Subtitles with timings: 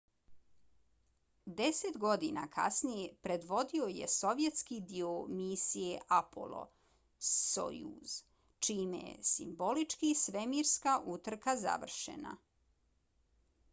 [1.57, 8.17] deset godina kasnije predvodio je sovjetski dio misije apollo–sojuz
[8.69, 12.33] čime je simbolički svemirska utrka završena